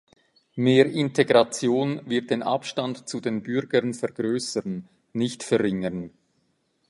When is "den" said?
2.31-2.41, 3.19-3.43